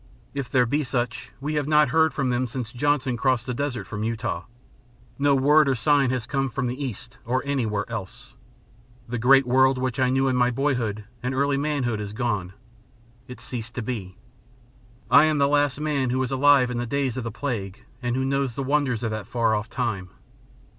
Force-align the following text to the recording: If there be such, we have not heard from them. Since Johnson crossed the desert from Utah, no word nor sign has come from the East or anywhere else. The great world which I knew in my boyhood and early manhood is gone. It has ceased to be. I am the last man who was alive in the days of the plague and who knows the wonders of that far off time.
If 0.33 0.49
there 0.49 0.65
be 0.65 0.83
such, 0.83 1.31
we 1.39 1.53
have 1.53 1.67
not 1.67 1.89
heard 1.89 2.11
from 2.11 2.31
them. 2.31 2.47
Since 2.47 2.73
Johnson 2.73 3.17
crossed 3.17 3.45
the 3.45 3.53
desert 3.53 3.85
from 3.85 4.01
Utah, 4.03 4.45
no 5.19 5.35
word 5.35 5.67
nor 5.67 5.75
sign 5.75 6.09
has 6.09 6.25
come 6.25 6.49
from 6.49 6.65
the 6.65 6.83
East 6.83 7.19
or 7.23 7.43
anywhere 7.45 7.85
else. 7.87 8.33
The 9.07 9.19
great 9.19 9.45
world 9.45 9.77
which 9.77 9.99
I 9.99 10.09
knew 10.09 10.27
in 10.27 10.35
my 10.35 10.49
boyhood 10.49 11.03
and 11.21 11.35
early 11.35 11.55
manhood 11.55 12.01
is 12.01 12.13
gone. 12.13 12.53
It 13.27 13.37
has 13.41 13.45
ceased 13.45 13.75
to 13.75 13.83
be. 13.83 14.17
I 15.11 15.25
am 15.25 15.37
the 15.37 15.47
last 15.47 15.79
man 15.79 16.09
who 16.09 16.17
was 16.17 16.31
alive 16.31 16.71
in 16.71 16.79
the 16.79 16.87
days 16.87 17.15
of 17.15 17.23
the 17.23 17.29
plague 17.31 17.85
and 18.01 18.15
who 18.15 18.25
knows 18.25 18.55
the 18.55 18.63
wonders 18.63 19.03
of 19.03 19.11
that 19.11 19.27
far 19.27 19.53
off 19.53 19.69
time. 19.69 20.09